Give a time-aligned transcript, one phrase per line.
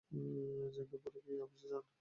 [0.73, 1.83] জাইঙ্গা পড়ে কি অফিসে যান?